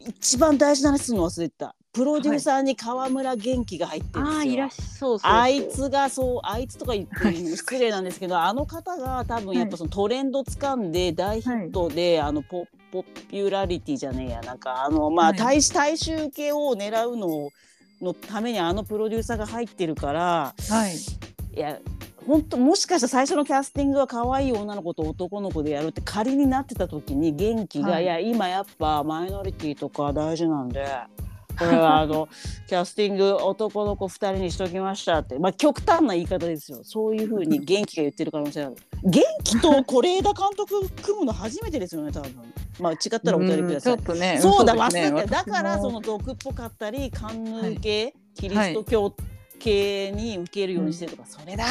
[0.06, 15.38] 一番大事な話するの忘れてたプロデューサーに河村元気が入ってるんですよ、あーいらっそうあいつがそうあいつとか言って失礼なんですけどあの方が多分やっぱそのトレンド掴んで大ヒットで、あのポポピュラリティじゃねえやなんかあのまあはい。
[15.38, 17.50] 大大衆系を狙うの
[18.02, 20.96] のためにあのプロデューサーが入ってるからはい。
[21.56, 21.78] いや
[22.26, 28.02] 本当もしかしたら最初のキャスティングは可愛い女の子と男の子でやるって仮になってた時に元気が、はい。
[28.02, 30.86] い、や今やっぱマイノリティとか大事なんで
[31.58, 32.28] これはあの
[32.66, 35.38] キャスティング男の子2人にしときましたって。
[35.38, 36.80] まあ極端な言い方ですよ。
[36.82, 38.76] そういうふうに元気が言ってる可能性ある。
[39.04, 42.32] 元気と是枝監督組むの初めてですよね多分。
[42.80, 43.94] まあ違ったらお便りください。
[43.94, 45.44] うんちょっとねそうだ忘れてた。
[45.44, 49.14] だからその毒っぽかったりカンヌ系、キリスト教
[49.58, 51.66] 系に受けるようにしてるとか、それだ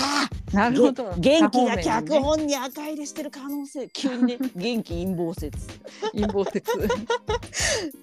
[0.52, 5.67] なるほど元気が脚本に赤入れしてる可能性急にね元気陰謀説
[6.12, 6.72] 陰謀説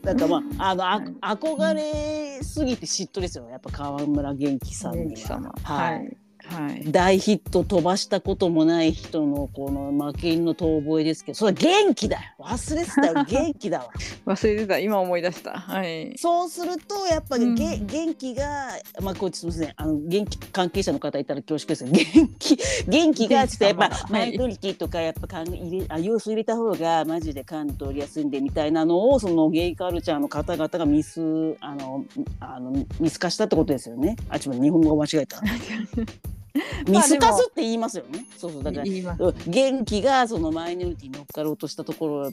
[0.03, 6.17] なんかまああのあ、はい憧れすぎて嫉妬ですよやっぱ川村元気さんには元気様はいはい
[6.51, 6.91] はい。
[6.91, 12.23] 大ヒット飛ばしたこともない人のこの負け犬の遠吠えですけどそれ元気だよ。
[12.39, 13.25] 忘れてたよ。
[13.29, 13.91] 元気だわ。
[14.27, 14.79] 忘れてた。
[14.79, 15.53] 今思い出した。
[15.53, 16.13] はい。
[16.17, 17.55] そうするとやっぱり、うん。
[17.55, 22.59] げ元気がまあこっちすみませんあの元気関係者の方いたら恐縮ですが元気
[22.89, 31.21] 元気がちょっとやっぱ元気様マイノリティとかやっぱかん入れあ要素入れた方がマジで感度取りやすいんでみたいなのをそのゲイカルチャーの方々がミス
[31.61, 32.05] あの
[32.41, 34.17] あのミス化したってことですよね。
[34.29, 35.41] あちょっと日本語が間違えた
[36.89, 38.27] ミス化すって言いますよね。
[38.37, 38.63] そうそう。
[38.63, 42.33] だから元気がそのマイノリティに乗っかろうとしたところ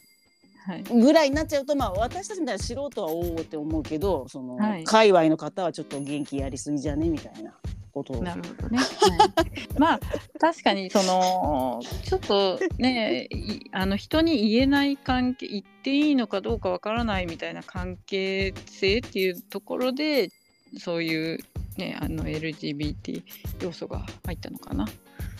[0.68, 0.84] はい。
[0.84, 4.84] ぐらいになっちゃうとまあ私たちみたいな素人はおおって思うけどその、はい。
[4.84, 7.54] 界隈の方はちょっと元気やりすぎじゃねみたいな
[7.94, 8.24] ことを。
[8.24, 8.78] なるほどね。
[8.78, 9.80] はい。
[9.80, 10.00] まあ
[10.40, 20.32] 確かにそのちょっとねいあの人に言えない関係言っていいのかどうかわからないみたいな関係性っていうところで
[20.78, 21.40] そういう
[21.78, 23.24] ねあの LGBT
[23.62, 24.86] 要素が入ったのかな。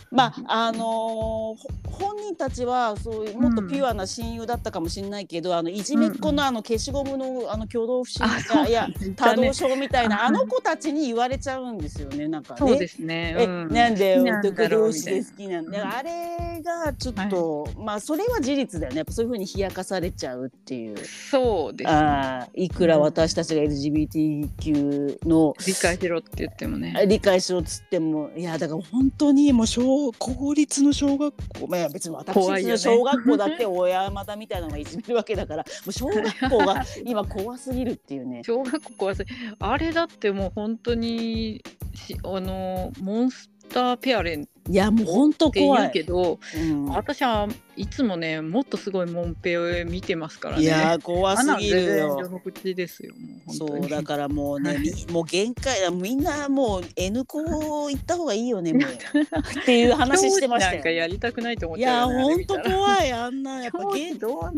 [0.10, 12.60] まああのーほ本人たちはそういうもっとピュアな親友だったかもしれないけど、あのいじめっ子のあの消しゴムのあの挙動不審あそういや多動症みたいなああの子たちに言われちゃうんですよねなんかね。
[12.60, 13.36] そうですね。
[13.38, 13.68] え、うん。
[13.74, 15.90] なんで好きなんだ男同士で好きなんだ、うん。
[15.90, 18.98] あれがちょっと、まあそれは事実だよね。
[18.98, 20.98] やっぱそういうふうに冷やかされちゃうっていう。
[20.98, 21.98] そうです、ね。
[21.98, 27.06] あーいくら私たちが LGBTQ の理解しろって言ってもね。
[27.08, 38.42] 理解しろっつってもいやだから本当にもう小公立の小学校まあ別に私怖いよねの小学校だって親山田みたいなのがいじめるわけだからもう小学校が今怖すぎるっていうね。
[38.46, 39.16] 小学校怖い
[39.60, 41.64] あれだってもう本当に
[41.96, 45.88] しあのモンスタターペアレンっいやもう本当怖い。
[45.88, 50.64] うけど、うん私はいつもねもっとすごいモンペを見てますからね。
[50.64, 52.16] いやー怖すぎるよ。
[52.18, 53.82] 序の口ですよもう本当に。
[53.84, 58.82] そうだからもうね、は いみもう限界だみんなもう N 校行った方がいいよねもう
[59.62, 60.96] っていう話してました教師なんかよ。
[60.98, 62.46] やりたくないと思っいやちゃうよね。
[62.48, 64.56] 本当怖いあんなやっぱどうなん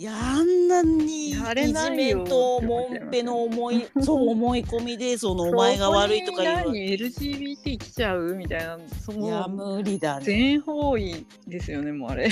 [0.00, 10.24] いやあんなにいじめとモンペの思いそう思い込みでそのお前が悪いとか言う LGBT 来ちゃうみたいなそいやの無理だね。
[10.24, 12.30] 全方位ですよねもうあれ。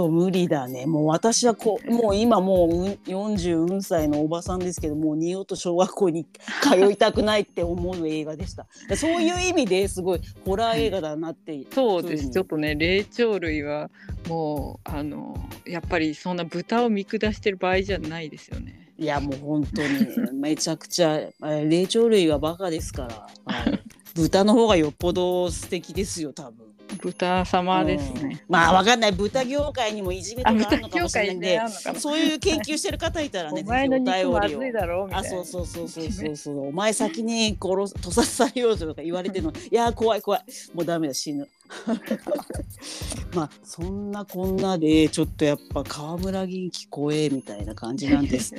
[0.00, 0.86] と無理だね。
[0.86, 6.26] もう私はこうもう今もううん40歳のおばさんですけどもう二度と小学校に
[6.62, 8.66] 通いたくないって思う映画でした。
[8.96, 11.50] そういう意味ですごいホラー映画だなって。
[11.72, 13.90] そうです、うんちょっとね霊長類は
[14.28, 15.36] もうあの
[15.66, 18.92] やっぱりそんな豚を見下してる場合じゃないですよね。
[18.96, 21.34] いやもう本当にめちゃくちゃえ
[21.68, 23.02] 霊長類はバカですか
[23.46, 23.54] ら。
[23.54, 23.80] はい
[24.12, 26.66] 豚の方がよっぽど素敵ですよ多分。
[26.98, 28.28] 豚様ですうん。
[28.28, 28.44] ね。
[28.48, 29.12] まあわかんない。
[29.12, 31.60] 豚業界にもいじめとあかあるのかもしれないんで。
[31.96, 35.28] そういう研究してる方いたらね お前の肉まずいだろうみたいあな。
[35.28, 36.68] そうそうそうそうそうそう。
[36.68, 39.52] お前先に殺す屠殺されようとか言われてるの。
[39.70, 40.44] いやー怖い怖い。
[40.74, 41.48] もうダメだ死ぬ。
[43.34, 48.54] まあそんなこんなでちょっとやっぱ河村元気怖えみたいな感じなんです。
[48.54, 48.58] っ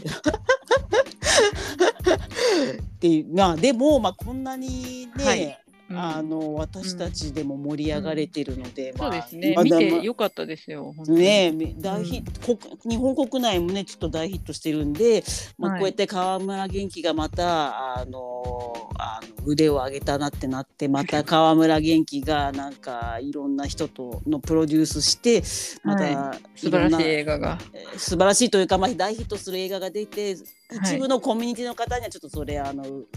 [3.00, 3.36] ていう。
[3.36, 5.44] まあでもまあこんなにね、はい。
[5.44, 5.54] うん
[5.96, 9.54] あの私たちでも盛り上がれてるので、まあそうですね。
[9.56, 10.94] まだ見てまよかったですよ。
[11.08, 15.24] ねえ大ヒット、国日本国内もねちょっと大ヒットしてるんで、
[15.58, 25.44] まあ、はいこうやって河村元気がまた、あのあの腕を上げたなってなってまた 河村元気がなんかいろんな人とのプロデュースして
[25.84, 27.58] また、は素晴らしい映画が。
[27.74, 30.38] えー素晴らしいというか、まあ、大ヒットする映画が出てはい
[30.72, 33.08] 一部のコミュニティの方にはちょっとそれあのう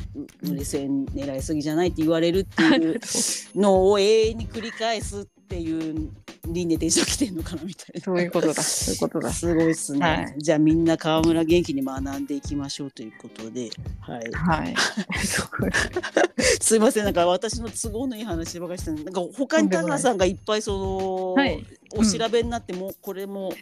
[0.42, 3.00] 売れ線狙いすぎじゃないって言われるっていう
[3.54, 6.10] のを永遠に繰り返すっていう
[6.46, 8.00] 輪廻転生きてるのかなみたいな。
[8.00, 8.62] そういうことだ。
[8.62, 9.32] そういうことだ。
[9.32, 13.70] すごいですね、はいじゃあみんな河村元気に学んでいきましょうということで、
[14.00, 14.74] はい、はい。
[16.60, 21.64] すいませんなんか私の都合のいい話ばかりしてなんか他に田川さんがいっぱいその、はい
[21.96, 23.52] お調べになっても、これも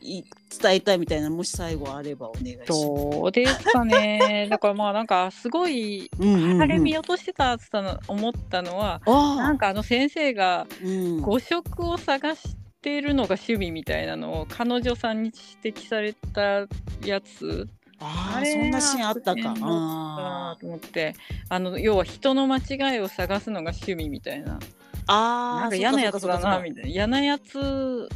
[0.00, 0.22] い
[0.62, 2.70] 伝えたいみたいなもし最後あればお願いします。
[2.70, 4.46] どうですかね。
[4.50, 16.66] だからまあなんかすごいうんうんうんあれ見落としてたって言ったの思ったのは、あなんかあの先生がうん、誤食を探してるのが趣味みたいなのを彼女さんに指摘された
[17.04, 17.68] やつ。
[17.98, 19.54] あーそんなシーンあったか。
[19.62, 21.14] あーと思って。
[21.48, 24.58] あの要は人の間違いを探すのが趣味みたいな。
[25.06, 26.88] あーなんか嫌なやつだなみたいな。
[26.90, 28.08] 嫌なやつ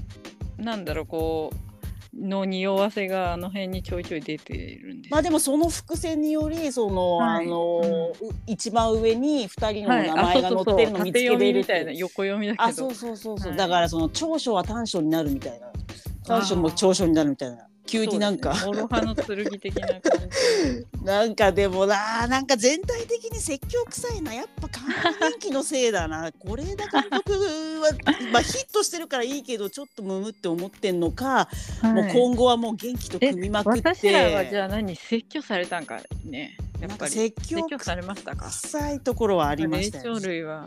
[0.59, 1.70] なんだろうこう
[2.19, 5.13] の匂わせがあの辺にちょいちょい出てるんです。
[5.13, 7.47] まあでもその伏線によりその、はい。
[7.47, 12.65] あの、う一番上に二人のはい、名前が載ってるの見つけれるみたいな横読みだけど。
[12.65, 15.71] あそうそうそうそう、はいだからその長所は短所になるみたいな。
[16.27, 18.61] 短所も長所になるみたいな急になんか、ね。
[18.61, 21.05] 諸刃の剣的な感じ。
[21.05, 24.33] なんかでもななんか全体的に説教臭いな。
[24.33, 24.85] やっぱ関
[25.21, 26.31] 連気のせいだな。
[26.31, 27.91] これだ監督は
[28.33, 31.49] まあヒットしてるからいいけどちょっとムムって思ってんのか、
[31.83, 33.89] もうはい今後はもう元気と組みまくって。
[33.95, 36.57] 私らはじゃあ何説教されたんかね。
[36.81, 37.11] やっぱり。
[37.11, 38.47] 説教されましたか。
[38.47, 40.67] 臭いところはありましたよ霊長類は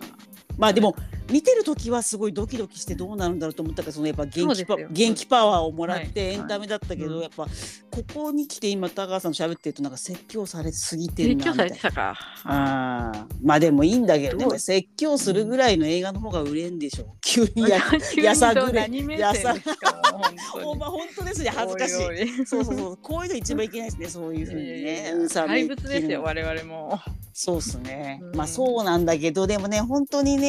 [0.58, 0.95] まあでも
[1.32, 6.08] 見てる時はすごいドキドキしてどうなるんだろうと思ったからそのやっぱ元気パ元気パワーをもらっはい。
[6.10, 7.47] てエンタメだったけど、はいやっぱ
[7.93, 11.74] ここに来て今高橋さんと喋ってるとなんか説教されすぎてる説教なみたいな。
[11.76, 12.18] されてたか。
[12.45, 13.26] あー。
[13.43, 14.60] まあでもいいんだけどねどう？
[14.60, 17.08] 説教するぐらいの映画の方が売れんでしょう。
[17.22, 17.80] 急にや
[18.22, 20.66] やさぐれ何目線ですかもう本当に。
[20.66, 22.45] おま本当ですね恥ずかしい。
[22.45, 22.97] そうそうそう。
[22.97, 25.16] こういうの一番いけないですねそういうふうにいやいねやいや。
[25.16, 26.99] うんさ怪物ですよめ我々も。
[27.32, 28.20] そうっすね。
[28.24, 28.36] うん。
[28.36, 30.43] まあそうなんだけどでもね本当にね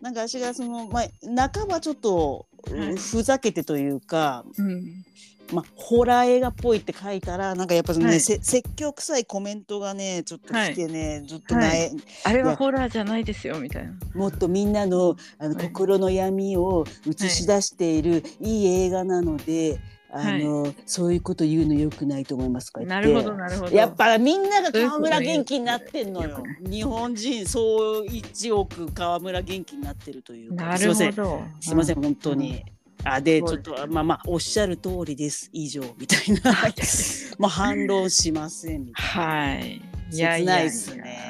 [0.00, 2.96] なんか私がそのまあ半ばちょっと、はい。
[2.96, 5.04] ふざけてというか、うん。
[5.52, 8.20] まあホラー映画っぽいって書いたらなんかやっぱそのね、はい。
[8.20, 11.90] せ説教臭いコメントがねちょっと来てね、ちょっとはね、
[12.24, 13.92] あれはホラーじゃないですよみたいな。
[14.14, 15.66] もっとみんなのあの、はい。
[15.66, 19.80] 心の闇を映し出している、い、い映画なので
[20.14, 22.82] あの、そういうこと言うのよくないと思いますか？
[22.82, 23.74] なるほどなるほど。
[23.74, 26.42] やっぱみんなが河村元気になってんのよ。
[26.60, 30.66] 日本人総1億河村元気になってるというか。
[30.66, 31.14] なすいません。
[31.14, 32.62] るほどすいません、本当に。
[33.04, 35.48] あでちょっとまあまあおっしゃる通りです。
[35.52, 36.52] 以上みたいな。
[37.38, 39.82] まあ反論しませんみたいはい。
[40.12, 40.70] いやいや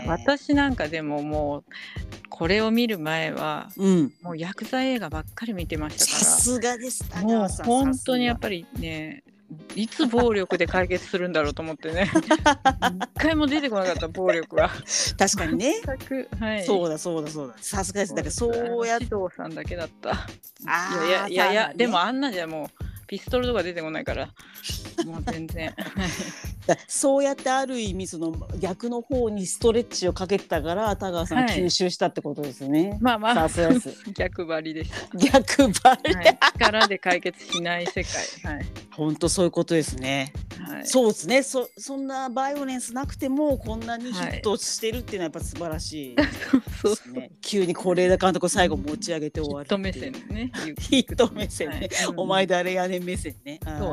[0.09, 1.65] 私なんかでももう
[2.29, 3.85] これを見る前はな。
[3.85, 4.13] うん。
[4.23, 7.05] もうヤクザ映画ばっかり見てましさたかすがです。
[7.13, 7.23] ら。
[7.23, 8.41] もう本当にやっり。
[8.41, 9.23] ぱりね
[9.75, 12.11] いつ暴力で解決するんだろうと思ってね。
[12.15, 14.71] 一回も出てこなかった暴力は。
[15.19, 15.75] 確かにね。
[16.41, 16.65] はい。
[16.65, 17.55] そうだそうだそうだ。
[17.59, 18.15] さすがです。
[18.15, 20.11] だからそうやっ指導さんだけだった。
[20.67, 21.75] あーいやいやいやね。
[21.77, 24.31] でもあんなじゃもうピストルとか出てこないから。
[25.05, 25.75] もう全然。
[26.67, 31.49] だそうやってある意味その逆の方にストレッチをかけてたから田川さんはい。
[31.49, 33.35] 吸収したってことですね、まあまあ。
[33.35, 33.91] さすがです。
[34.15, 34.91] 逆張りでし
[35.31, 38.55] 逆張り、た、はい、力で解決しない世界。
[38.55, 41.43] はい、本当そういうことですね、はい、そうですね。
[41.43, 46.23] そそんなバイオレンスなくてもこんなにヒットしてるっていうのはやっぱ素晴らしいで
[46.81, 50.53] そうすね急に是枝監督最後持ち上げて終わるヒット目線ね。
[50.81, 53.59] ヒット目線ね、お前誰やねん目線ね。
[53.65, 53.93] そう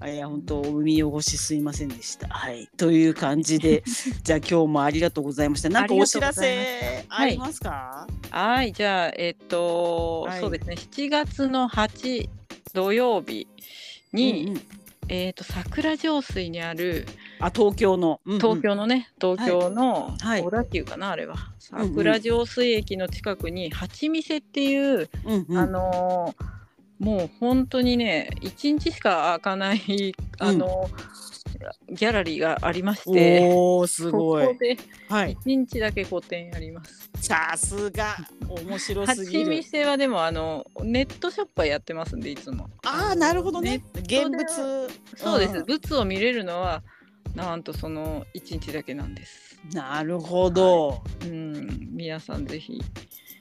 [0.00, 2.28] はいいや本当海汚しすいませんでした。
[2.28, 2.68] はい。
[2.76, 3.82] という感じで
[4.22, 5.68] じゃあ今日もありがとうございました。
[5.68, 8.06] なんかお知らせありますか？
[8.30, 8.72] はい。
[8.72, 10.40] じゃあえっと、はい。
[10.40, 10.74] そうですね。
[10.74, 12.28] 7月の8
[12.72, 13.46] 土曜日
[14.12, 14.60] に、うんうん。
[15.08, 17.06] えっと桜上水にある
[17.38, 18.40] あ東京の、うんうん。
[18.40, 20.42] 東京のね、東京のはい。
[20.42, 21.36] 小田急かな、あれは。
[21.60, 25.58] 桜上水駅の近くに八店っていう、うんうん。
[25.58, 26.44] あのー
[26.98, 31.26] もう本当にね一日しか開かないあのー
[31.90, 34.54] ギャラリーがありましておおすそごいこ。
[34.58, 34.76] で
[35.08, 37.10] はい一日だけ個展やります。
[37.20, 38.16] さすが
[38.48, 39.50] 面白す八ぎる。
[39.50, 42.68] 店はでもあのネットショップはやってますんでいつも。
[42.84, 43.82] ああなるほどね。
[43.94, 46.82] ネ現物そうです、ん物を見れるのは
[47.34, 49.58] なんとその一日だけなんです。
[49.72, 51.02] なるほど。
[51.22, 52.82] うん皆さんぜひ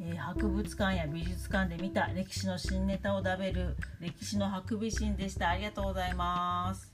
[0.00, 5.50] えー博物館や美術館で見た歴史の新ネタを食べる歴史のハクビシンでした。
[5.50, 6.92] ありがとうございます。